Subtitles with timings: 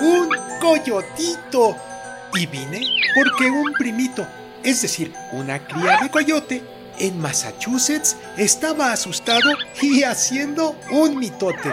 [0.00, 0.28] Un
[0.60, 1.76] coyotito
[2.34, 2.80] y vine
[3.14, 4.26] porque un primito,
[4.62, 6.62] es decir, una cría de coyote,
[6.98, 9.50] en Massachusetts estaba asustado
[9.82, 11.72] y haciendo un mitote.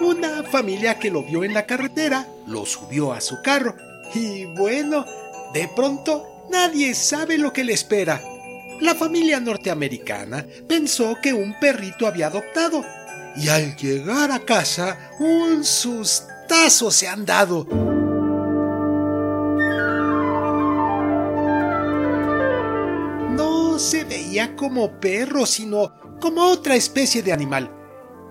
[0.00, 3.74] Una familia que lo vio en la carretera lo subió a su carro
[4.14, 5.04] y bueno,
[5.52, 8.22] de pronto nadie sabe lo que le espera.
[8.80, 12.84] La familia norteamericana pensó que un perrito había adoptado
[13.38, 17.66] y al llegar a casa un sustazo se han dado.
[23.30, 27.72] No se veía como perro, sino como otra especie de animal.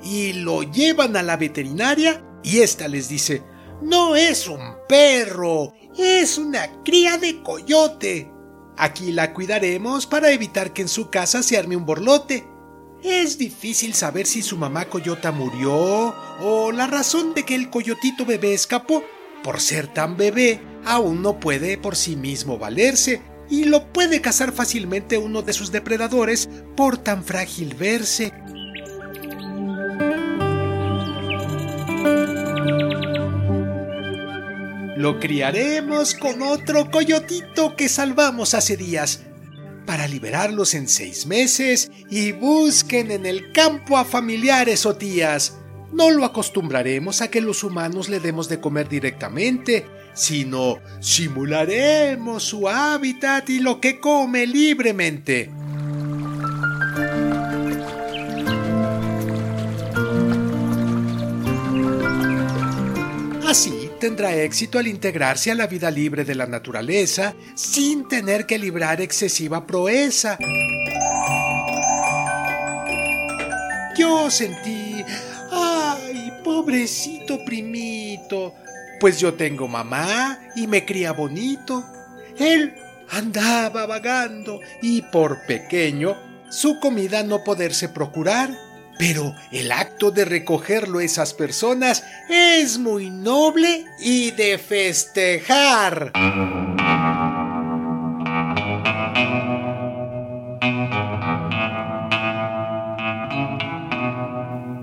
[0.03, 3.43] Y lo llevan a la veterinaria y ésta les dice,
[3.81, 8.31] no es un perro, es una cría de coyote.
[8.77, 12.45] Aquí la cuidaremos para evitar que en su casa se arme un borlote.
[13.03, 18.25] Es difícil saber si su mamá coyota murió o la razón de que el coyotito
[18.25, 19.03] bebé escapó.
[19.43, 24.51] Por ser tan bebé, aún no puede por sí mismo valerse y lo puede cazar
[24.51, 28.33] fácilmente uno de sus depredadores por tan frágil verse.
[34.97, 39.26] Lo criaremos con otro coyotito que salvamos hace días
[39.87, 45.57] para liberarlos en seis meses y busquen en el campo a familiares o tías.
[45.91, 52.67] No lo acostumbraremos a que los humanos le demos de comer directamente, sino simularemos su
[52.67, 55.49] hábitat y lo que come libremente.
[63.97, 69.01] Tendrá éxito al integrarse a la vida libre de la naturaleza sin tener que librar
[69.01, 70.37] excesiva proeza.
[73.97, 75.03] Yo sentí,
[75.51, 78.53] ay, pobrecito primito,
[78.99, 81.83] pues yo tengo mamá y me cría bonito.
[82.37, 82.75] Él
[83.09, 86.15] andaba vagando y por pequeño
[86.49, 88.66] su comida no poderse procurar.
[88.97, 96.11] Pero el acto de recogerlo esas personas es muy noble y de festejar.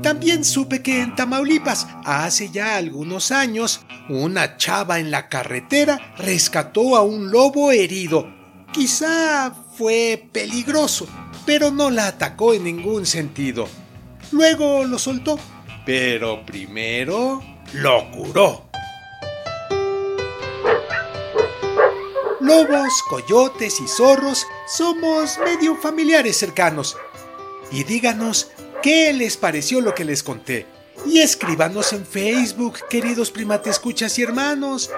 [0.03, 6.97] También supe que en Tamaulipas, hace ya algunos años, una chava en la carretera rescató
[6.97, 8.33] a un lobo herido.
[8.71, 11.09] Quizá fue peligroso,
[11.47, 13.67] pero no la atacó en ningún sentido.
[14.35, 15.39] Luego lo soltó,
[15.87, 17.41] pero primero
[17.75, 18.65] lo curó.
[22.41, 26.97] Lobos, coyotes y zorros somos medio familiares cercanos.
[27.71, 28.51] Y díganos
[28.83, 30.67] qué les pareció lo que les conté.
[31.07, 34.91] Y escríbanos en Facebook, queridos primates escuchas y hermanos.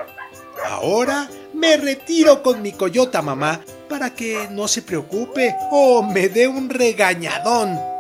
[0.65, 3.61] Ahora me retiro con mi coyota mamá
[3.91, 7.96] para que no se preocupe o me dé un regañadón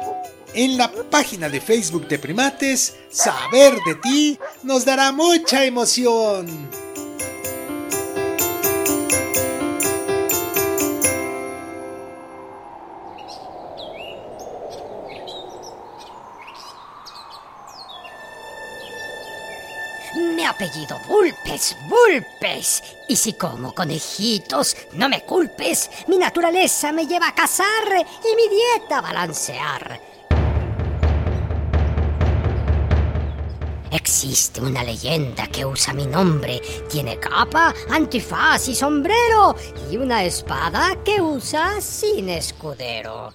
[0.56, 6.70] en la página de Facebook de Primates, saber de ti nos dará mucha emoción.
[20.34, 22.82] Mi apellido Bulpes, Bulpes.
[23.08, 25.90] Y si como conejitos, no me culpes.
[26.06, 30.15] Mi naturaleza me lleva a cazar y mi dieta a balancear.
[33.90, 36.60] Existe una leyenda que usa mi nombre.
[36.90, 39.54] Tiene capa, antifaz y sombrero.
[39.90, 43.34] Y una espada que usa sin escudero.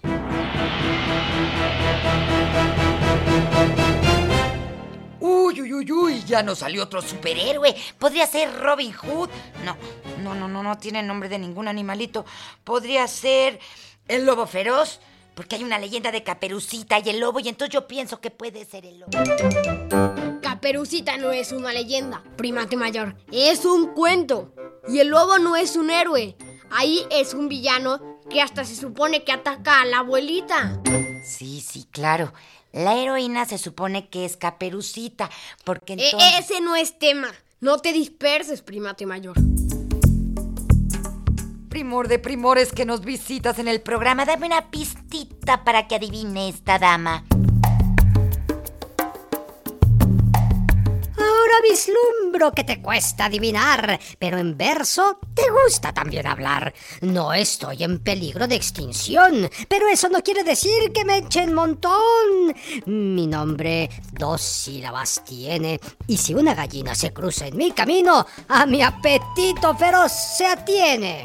[5.19, 7.75] Uy, uy, uy, uy, ya nos salió otro superhéroe.
[7.99, 9.29] Podría ser Robin Hood.
[9.63, 9.77] No,
[10.23, 12.25] no, no, no, no tiene nombre de ningún animalito.
[12.63, 13.59] Podría ser
[14.07, 14.99] el lobo feroz.
[15.35, 18.65] Porque hay una leyenda de Caperucita y el lobo, y entonces yo pienso que puede
[18.65, 19.11] ser el lobo.
[20.61, 23.15] Caperucita no es una leyenda, primate mayor.
[23.31, 24.53] Es un cuento.
[24.87, 26.37] Y el lobo no es un héroe.
[26.69, 27.99] Ahí es un villano
[28.29, 30.79] que hasta se supone que ataca a la abuelita.
[31.23, 32.31] Sí, sí, claro.
[32.73, 35.31] La heroína se supone que es caperucita,
[35.63, 36.39] porque E- entonces...
[36.51, 37.29] ese no es tema.
[37.59, 39.37] No te disperses, primate mayor.
[41.69, 46.49] Primor de primores que nos visitas en el programa, dame una pistita para que adivine
[46.49, 47.25] esta dama.
[51.61, 56.73] Vislumbro que te cuesta adivinar, pero en verso te gusta también hablar.
[57.01, 62.53] No estoy en peligro de extinción, pero eso no quiere decir que me echen montón.
[62.85, 68.65] Mi nombre dos sílabas tiene, y si una gallina se cruza en mi camino, a
[68.65, 71.23] mi apetito feroz se atiene.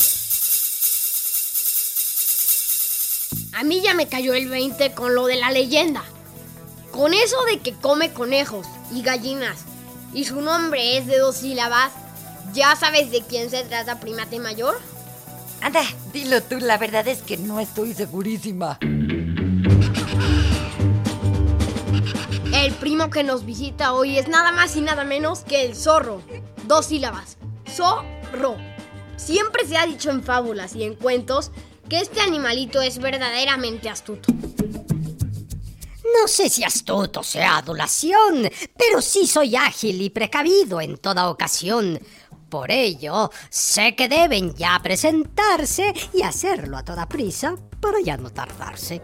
[3.52, 6.04] A mí ya me cayó el 20 con lo de la leyenda.
[6.90, 9.64] Con eso de que come conejos y gallinas
[10.16, 11.92] y su nombre es de dos sílabas,
[12.54, 14.74] ¿ya sabes de quién se trata primate mayor?
[15.60, 18.78] Anda, dilo tú, la verdad es que no estoy segurísima.
[22.54, 26.22] El primo que nos visita hoy es nada más y nada menos que el zorro.
[26.64, 27.36] Dos sílabas.
[27.70, 28.56] Zorro.
[29.16, 31.50] Siempre se ha dicho en fábulas y en cuentos
[31.90, 34.32] que este animalito es verdaderamente astuto.
[36.14, 41.98] No sé si astuto sea adulación, pero sí soy ágil y precavido en toda ocasión.
[42.48, 48.30] Por ello, sé que deben ya presentarse y hacerlo a toda prisa para ya no
[48.30, 49.02] tardarse.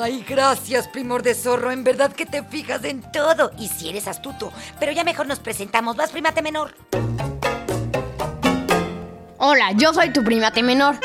[0.00, 1.70] Ay, gracias, primor de zorro.
[1.70, 3.52] En verdad que te fijas en todo.
[3.58, 4.50] Y si eres astuto.
[4.78, 5.94] Pero ya mejor nos presentamos.
[5.94, 6.74] Vas, primate menor.
[9.42, 10.96] Hola, yo soy tu primate menor.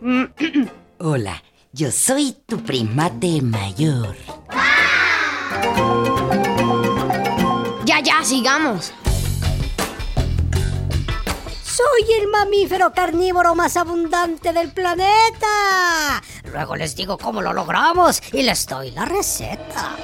[0.98, 1.40] Hola,
[1.70, 4.16] yo soy tu primate mayor.
[7.84, 8.92] Ya, ya, sigamos.
[11.62, 16.20] Soy el mamífero carnívoro más abundante del planeta.
[16.52, 19.96] Luego les digo cómo lo logramos y les doy la receta.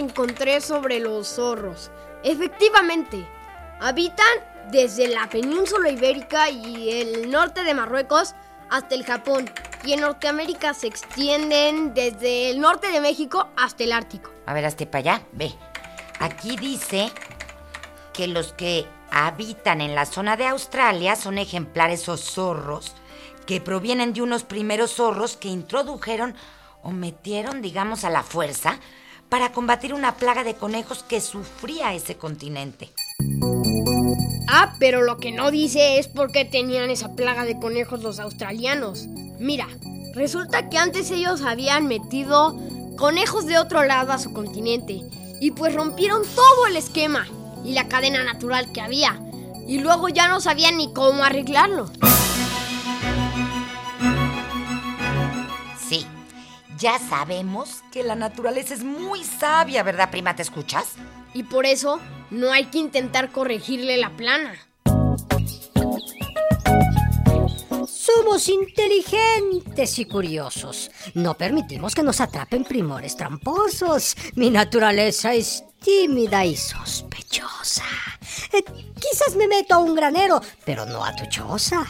[0.00, 1.90] Encontré sobre los zorros.
[2.22, 3.26] Efectivamente,
[3.80, 4.26] habitan
[4.70, 8.34] desde la península ibérica y el norte de Marruecos
[8.70, 9.50] hasta el Japón.
[9.84, 14.30] Y en Norteamérica se extienden desde el norte de México hasta el Ártico.
[14.46, 15.22] A ver, hazte para allá.
[15.32, 15.52] Ve.
[16.18, 17.12] Aquí dice
[18.12, 22.94] que los que habitan en la zona de Australia son ejemplares zorros
[23.46, 26.34] que provienen de unos primeros zorros que introdujeron
[26.82, 28.78] o metieron, digamos, a la fuerza
[29.28, 32.90] para combatir una plaga de conejos que sufría ese continente.
[34.48, 38.18] Ah, pero lo que no dice es por qué tenían esa plaga de conejos los
[38.18, 39.06] australianos.
[39.38, 39.66] Mira,
[40.14, 42.56] resulta que antes ellos habían metido
[42.96, 45.02] conejos de otro lado a su continente
[45.40, 47.26] y pues rompieron todo el esquema
[47.64, 49.20] y la cadena natural que había
[49.66, 51.90] y luego ya no sabían ni cómo arreglarlo.
[56.78, 60.36] Ya sabemos que la naturaleza es muy sabia, ¿verdad, prima?
[60.36, 60.94] ¿Te escuchas?
[61.34, 64.54] Y por eso no hay que intentar corregirle la plana.
[67.86, 70.90] Somos inteligentes y curiosos.
[71.14, 74.16] No permitimos que nos atrapen primores tramposos.
[74.34, 77.84] Mi naturaleza es tímida y sospechosa.
[78.52, 81.86] Eh, quizás me meto a un granero, pero no a tu choza.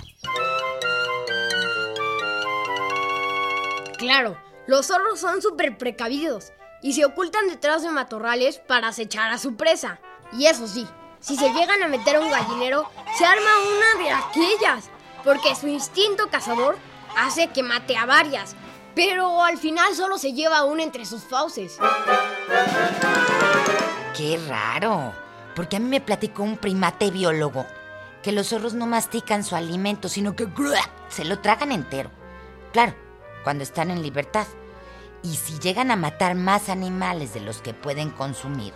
[3.96, 4.36] Claro,
[4.68, 9.56] los zorros son súper precavidos y se ocultan detrás de matorrales para acechar a su
[9.56, 9.98] presa.
[10.30, 10.86] Y eso sí,
[11.20, 14.90] si se llegan a meter a un gallinero, se arma una de aquellas,
[15.24, 16.76] porque su instinto cazador
[17.16, 18.54] hace que mate a varias,
[18.94, 21.78] pero al final solo se lleva una entre sus fauces.
[24.14, 25.14] Qué raro,
[25.56, 27.64] porque a mí me platicó un primate biólogo
[28.22, 30.46] que los zorros no mastican su alimento, sino que
[31.08, 32.10] se lo tragan entero.
[32.74, 32.94] Claro,
[33.44, 34.46] cuando están en libertad.
[35.28, 38.72] Y si llegan a matar más animales de los que pueden consumir,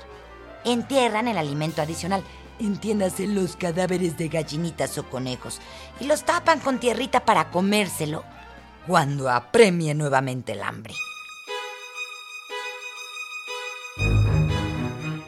[0.64, 2.22] entierran el alimento adicional.
[2.58, 5.60] Entiéndase los cadáveres de gallinitas o conejos
[5.98, 8.22] y los tapan con tierrita para comérselo
[8.86, 10.94] cuando apremie nuevamente el hambre.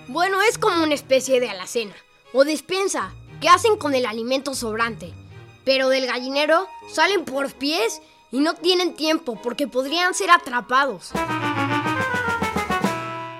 [0.09, 1.95] Bueno, es como una especie de alacena
[2.35, 5.15] o despensa que hacen con el alimento sobrante.
[5.65, 8.03] Pero del gallinero salen por pies
[8.35, 11.13] y no tienen tiempo porque podrían ser atrapados.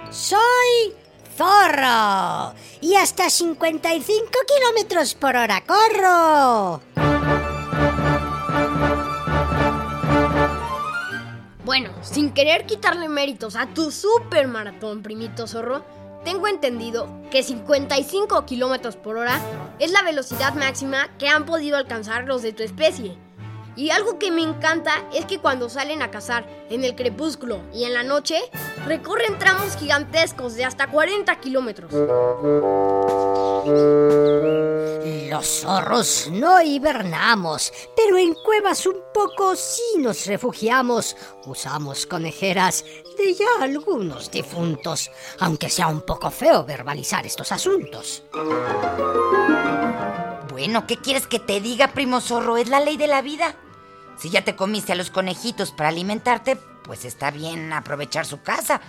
[0.09, 0.95] Soy
[1.37, 6.81] zorro y hasta 55 kilómetros por hora corro.
[11.65, 15.85] Bueno, sin querer quitarle méritos a tu super maratón, primito zorro,
[16.25, 19.41] tengo entendido que 55 kilómetros por hora
[19.81, 23.24] es la velocidad máxima que han podido alcanzar los de tu especie.
[23.77, 27.85] Y algo que me encanta es que cuando salen a cazar en el crepúsculo y
[27.85, 28.39] en la noche,
[28.87, 31.93] recorren tramos gigantescos de hasta 40 kilómetros.
[35.31, 41.17] Los zorros no hibernamos, pero en cuevas un poco sí nos refugiamos.
[41.47, 42.85] Usamos conejeras
[43.19, 48.23] de ya algunos difuntos, aunque sea un poco feo verbalizar estos asuntos.
[50.51, 52.57] Bueno, ¿qué quieres que te diga, primo zorro?
[52.57, 53.57] Es la ley de la vida.
[54.17, 58.81] Si ya te comiste a los conejitos para alimentarte, pues está bien aprovechar su casa.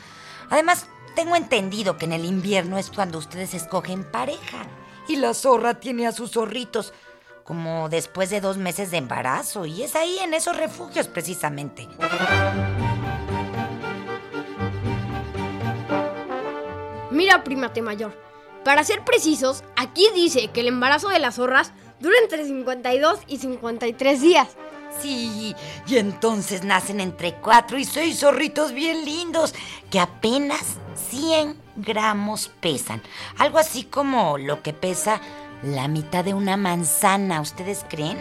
[0.50, 4.67] Además, tengo entendido que en el invierno es cuando ustedes escogen pareja.
[5.08, 6.94] Y la zorra tiene a sus zorritos,
[7.44, 9.65] como después de dos meses de embarazo.
[9.65, 11.88] Y es ahí, en esos refugios, precisamente.
[17.12, 18.13] Mira, primate mayor.
[18.65, 23.38] Para ser precisos, aquí dice que el embarazo de las zorras dura entre 52 y
[23.38, 24.58] 53 días.
[25.02, 25.56] Sí,
[25.88, 29.54] y entonces nacen entre cuatro y seis zorritos bien lindos,
[29.90, 30.78] que apenas
[31.10, 33.02] 100 gramos pesan.
[33.38, 35.22] Algo así como lo que pesa
[35.64, 38.18] la mitad de una manzana, ¿ustedes creen?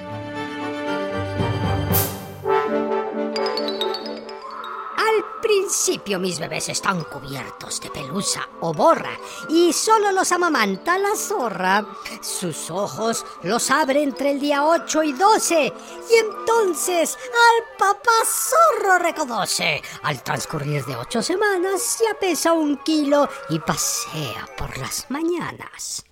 [5.65, 9.19] Principio mis bebés están cubiertos de pelusa o borra
[9.49, 11.87] y solo los amamanta la zorra.
[12.21, 15.73] Sus ojos los abre entre el día 8 y 12
[16.11, 19.81] y entonces al papá zorro reconoce.
[20.03, 26.05] Al transcurrir de ocho semanas ya pesa un kilo y pasea por las mañanas.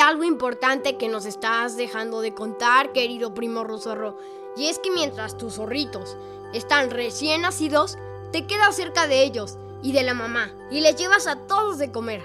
[0.00, 4.16] Algo importante que nos estás dejando de contar, querido primo Rosorro,
[4.56, 6.16] y es que mientras tus zorritos
[6.54, 7.98] están recién nacidos,
[8.32, 11.92] te quedas cerca de ellos y de la mamá y les llevas a todos de
[11.92, 12.22] comer.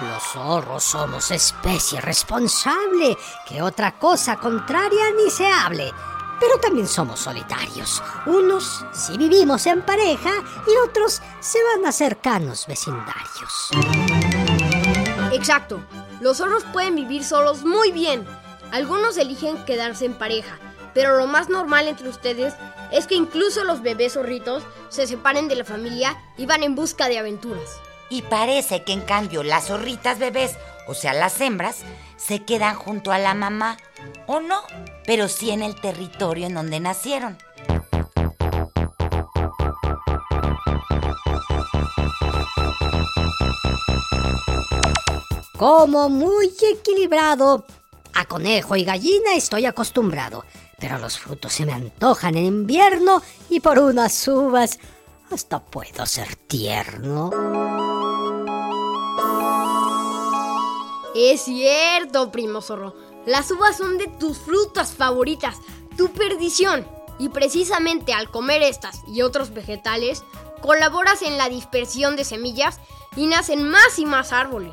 [0.00, 5.92] Los zorros somos especie responsable, que otra cosa contraria ni se hable.
[6.42, 8.02] Pero también somos solitarios.
[8.26, 10.32] Unos si vivimos en pareja
[10.66, 13.70] y otros se van a cercanos vecindarios.
[15.32, 15.80] Exacto,
[16.20, 18.26] los zorros pueden vivir solos muy bien.
[18.72, 20.58] Algunos eligen quedarse en pareja,
[20.94, 22.54] pero lo más normal entre ustedes
[22.90, 27.08] es que incluso los bebés zorritos se separen de la familia y van en busca
[27.08, 27.70] de aventuras.
[28.12, 31.78] Y parece que en cambio las zorritas bebés, o sea, las hembras,
[32.18, 33.78] se quedan junto a la mamá.
[34.26, 34.60] O no,
[35.06, 37.38] pero sí en el territorio en donde nacieron.
[45.56, 47.64] Como muy equilibrado.
[48.12, 50.44] A conejo y gallina estoy acostumbrado,
[50.78, 54.78] pero los frutos se me antojan en invierno y por unas uvas
[55.30, 57.30] hasta puedo ser tierno.
[61.14, 62.94] Es cierto, primo zorro.
[63.26, 65.56] Las uvas son de tus frutas favoritas,
[65.96, 66.86] tu perdición.
[67.18, 70.24] Y precisamente al comer estas y otros vegetales,
[70.62, 72.80] colaboras en la dispersión de semillas
[73.14, 74.72] y nacen más y más árboles.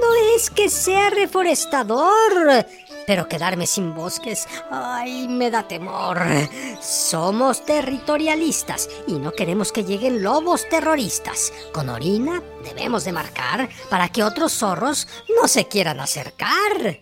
[0.00, 2.66] No es que sea reforestador,
[3.06, 6.20] pero quedarme sin bosques, ay, me da temor.
[6.80, 11.52] Somos territorialistas y no queremos que lleguen lobos terroristas.
[11.72, 15.08] Con orina debemos de marcar para que otros zorros
[15.40, 17.00] no se quieran acercar.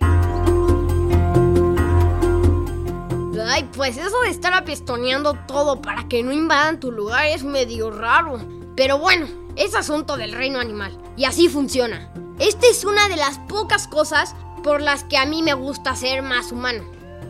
[3.44, 7.90] Ay, pues eso de estar apestoneando todo para que no invadan tu lugar es medio
[7.90, 8.38] raro.
[8.76, 10.98] Pero bueno, es asunto del reino animal.
[11.16, 12.12] Y así funciona.
[12.38, 16.22] Esta es una de las pocas cosas por las que a mí me gusta ser
[16.22, 16.84] más humano.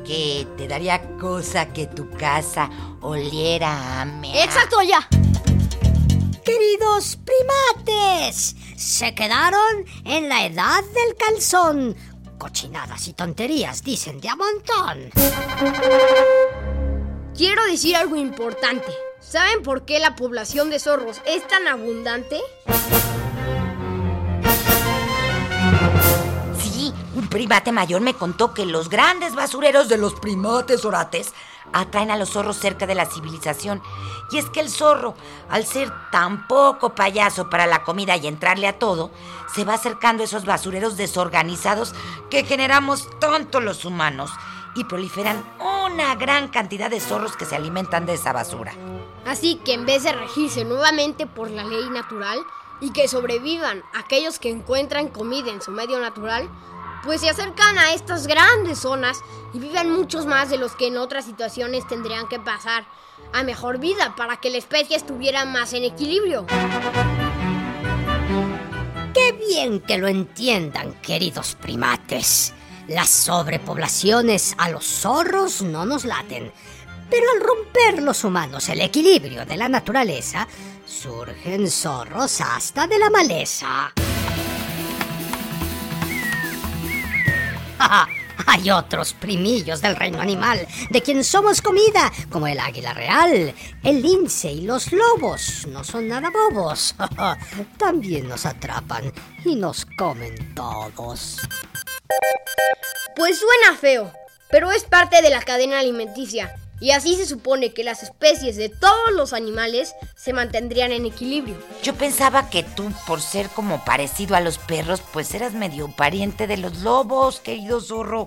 [0.05, 2.69] Que te daría cosa que tu casa
[3.01, 4.45] oliera a mea.
[4.45, 5.09] ¡Exacto ya!
[6.45, 11.97] Queridos primates, se quedaron en la edad del calzón.
[12.37, 15.11] Cochinadas y tonterías dicen de a montón.
[17.37, 18.93] Quiero decir algo importante.
[19.21, 22.41] ¿Saben por qué la población de zorros es tan abundante?
[27.15, 31.35] Un primate mayor me contó que los grandes basureros de los primates orates
[31.73, 33.83] atraen a los zorros cerca de la civilización.
[34.31, 35.15] Y es que el zorro,
[35.51, 39.11] al ser tan poco payaso para la comida y entrarle a todo,
[39.55, 41.95] se va acercando a esos basureros desorganizados
[42.31, 44.31] que generamos tanto los humanos
[44.75, 45.45] y proliferan
[45.87, 48.73] una gran cantidad de zorros que se alimentan de esa basura.
[49.27, 52.39] Así que en vez de regirse nuevamente por la ley natural
[52.81, 56.49] y que sobrevivan aquellos que encuentran comida en su medio natural,
[57.05, 59.19] pues se acercan a estas grandes zonas
[59.53, 62.87] y viven muchos más de los que en otras situaciones tendrían que pasar
[63.33, 66.47] a mejor vida para que la especie estuviera más en equilibrio.
[69.15, 72.55] Qué bien que lo entiendan, queridos primates.
[72.89, 76.53] Las sobrepoblaciones a los zorros no nos laten,
[77.11, 80.49] pero al romper los humanos el equilibrio de la naturaleza,
[80.87, 83.93] surgen zorros hasta de la maleza.
[88.47, 94.03] Hay otros primillos del reino animal, de quien somos comida, como el águila real, el
[94.03, 95.67] lince y los lobos.
[95.69, 96.95] No son nada bobos.
[97.79, 99.13] También nos atrapan
[99.45, 101.39] y nos comen todos.
[103.17, 104.13] Pues suena feo,
[104.51, 106.55] pero es parte de la cadena alimenticia.
[106.83, 111.55] Y así se supone que las especies de todos los animales se mantendrían en equilibrio.
[111.81, 116.49] Yo pensaba que tú, por ser como parecido a los perros, pues eras medio pariente
[116.49, 118.27] de los lobos, querido zorro.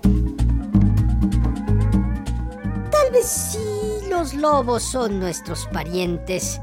[2.92, 6.62] Tal vez sí los lobos son nuestros parientes,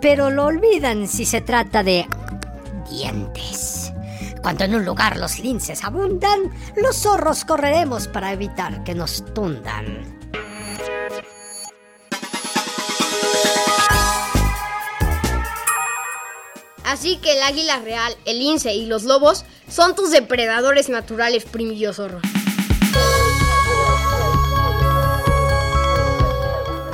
[0.00, 2.04] pero lo olvidan si se trata de
[2.90, 3.92] dientes.
[4.42, 10.17] Cuando en un lugar los linces abundan, los zorros correremos para evitar que nos tundan.
[16.88, 21.92] Así que el águila real, el lince y los lobos son tus depredadores naturales, primillo.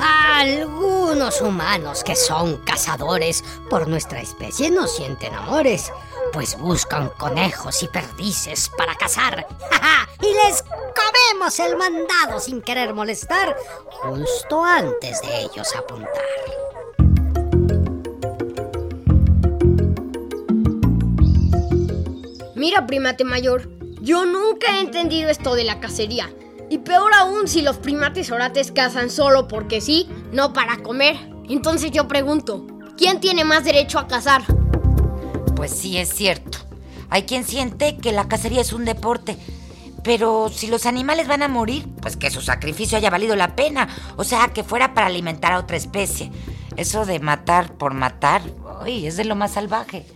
[0.01, 5.93] Algunos humanos que son cazadores por nuestra especie no sienten amores,
[6.33, 9.47] pues buscan conejos y perdices para cazar.
[10.21, 13.55] y les comemos el mandado sin querer molestar
[13.89, 16.54] justo antes de ellos apuntar.
[22.65, 23.69] Mira, primate mayor,
[24.01, 26.31] yo nunca he entendido esto de la cacería.
[26.67, 31.15] Y peor aún si los primates orates cazan solo porque sí, no para comer.
[31.47, 32.65] Entonces yo pregunto,
[32.97, 34.41] ¿quién tiene más derecho a cazar?
[35.55, 36.57] Pues sí, es cierto.
[37.11, 39.37] Hay quien siente que la cacería es un deporte.
[40.03, 43.89] Pero si los animales van a morir, pues que su sacrificio haya valido la pena.
[44.15, 46.31] O sea, que fuera para alimentar a otra especie.
[46.77, 48.41] Eso de matar por matar,
[48.83, 50.07] uy, es de lo más salvaje.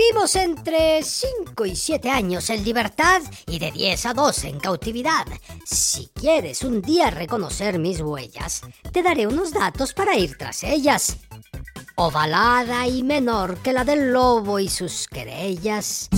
[0.00, 5.26] Vivimos entre 5 y 7 años en libertad y de 10 a 12 en cautividad.
[5.66, 11.18] Si quieres un día reconocer mis huellas, te daré unos datos para ir tras ellas.
[11.96, 16.08] Ovalada y menor que la del lobo y sus querellas.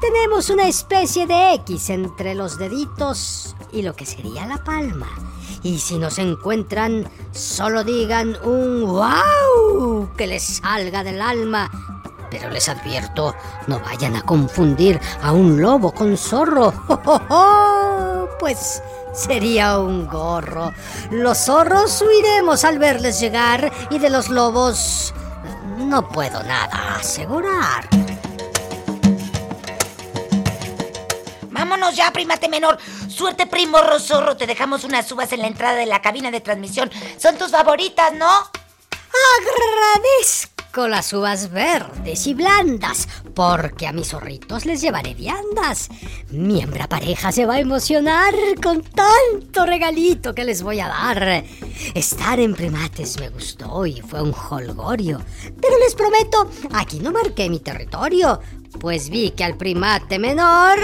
[0.00, 5.25] Tenemos una especie de X entre los deditos y lo que sería la palma.
[5.66, 11.68] Y si nos encuentran, solo digan un wow que les salga del alma.
[12.30, 13.34] Pero les advierto,
[13.66, 16.72] no vayan a confundir a un lobo con zorro.
[18.38, 18.80] Pues
[19.12, 20.72] sería un gorro.
[21.10, 25.12] Los zorros huiremos al verles llegar y de los lobos
[25.78, 27.88] no puedo nada asegurar.
[31.50, 32.78] Vámonos ya, primate menor.
[33.16, 34.36] Suerte, primo Rosorro.
[34.36, 36.90] Te dejamos unas uvas en la entrada de la cabina de transmisión.
[37.16, 38.28] Son tus favoritas, ¿no?
[39.40, 45.88] Agradezco las uvas verdes y blandas, porque a mis zorritos les llevaré viandas.
[46.28, 51.42] Mi hembra pareja se va a emocionar con tanto regalito que les voy a dar.
[51.94, 55.22] Estar en primates me gustó y fue un holgorio.
[55.62, 58.40] Pero les prometo, aquí no marqué mi territorio,
[58.78, 60.78] pues vi que al primate menor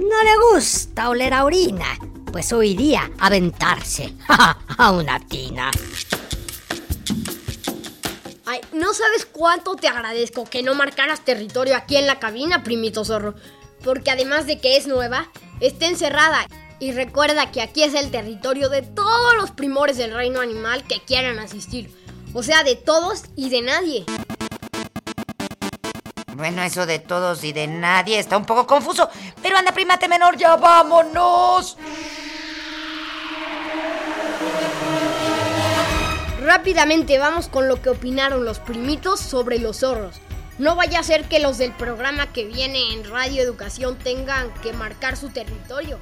[0.00, 1.98] no le gusta oler a orina,
[2.32, 5.70] pues oiría aventarse a una tina.
[8.46, 13.04] Ay, no sabes cuánto te agradezco que no marcaras territorio aquí en la cabina, primito
[13.04, 13.34] zorro.
[13.84, 16.46] Porque además de que es nueva, está encerrada.
[16.80, 21.00] Y recuerda que aquí es el territorio de todos los primores del reino animal que
[21.00, 21.94] quieran asistir.
[22.32, 24.04] O sea, de todos y de nadie.
[26.40, 29.10] Bueno, eso de todos y de nadie está un poco confuso.
[29.42, 31.76] Pero anda, primate menor, ya vámonos.
[36.42, 40.18] Rápidamente vamos con lo que opinaron los primitos sobre los zorros.
[40.58, 44.72] No vaya a ser que los del programa que viene en Radio Educación tengan que
[44.72, 45.98] marcar su territorio.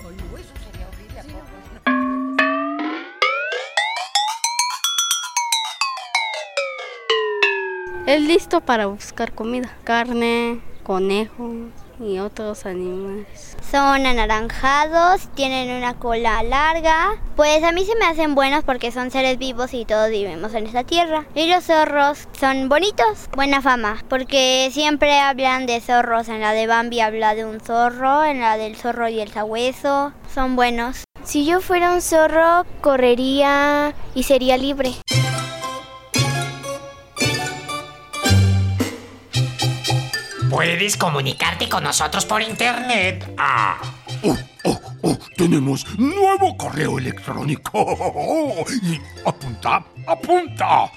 [8.09, 11.51] Es listo para buscar comida, carne, conejo
[12.01, 13.55] y otros animales.
[13.71, 17.21] Son anaranjados, tienen una cola larga.
[17.37, 20.67] Pues a mí se me hacen buenos porque son seres vivos y todos vivimos en
[20.67, 21.27] esta tierra.
[21.35, 26.31] Y los zorros son bonitos, buena fama, porque siempre hablan de zorros.
[26.31, 30.15] En la de Bambi habla de un zorro, en la del zorro y el sabueso.
[30.35, 31.05] Son buenos.
[31.25, 34.95] Si yo fuera un zorro, correría y sería libre.
[40.51, 43.35] Puedes comunicarte con nosotros por internet.
[43.37, 43.79] Ah.
[44.23, 48.65] Oh, oh, oh, tenemos nuevo correo electrónico.
[48.83, 50.91] Y apunta, apunta.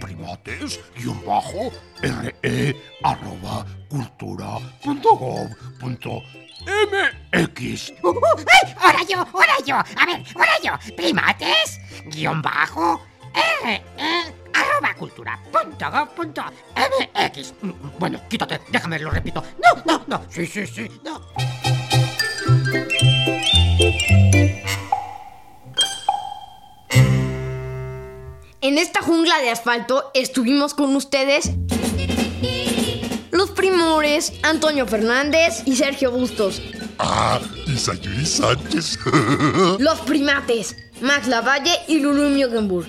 [0.00, 6.22] Primates, guion bajo, re, arroba, cultura, punto gov, punto
[6.66, 7.92] MX.
[8.02, 8.74] Uh, uh, ¡Ay!
[8.78, 9.18] ¡Ahora yo!
[9.18, 9.76] ¡Ahora yo!
[9.76, 10.94] A ver, ahora yo.
[10.96, 13.00] Primates, guion bajo,
[13.62, 13.82] re,
[14.56, 16.42] arroba cultura punto gov punto
[16.76, 17.54] mx.
[17.98, 19.42] Bueno, quítate, déjame, lo repito.
[19.62, 20.22] No, no, no.
[20.30, 21.20] Sí, sí, sí, no.
[28.60, 31.52] En esta jungla de asfalto estuvimos con ustedes
[33.30, 36.60] los primores Antonio Fernández y Sergio Bustos.
[36.98, 38.98] Ah, y Sayuri Sánchez.
[39.78, 42.88] Los primates Max Lavalle y Lulu Miogenburg.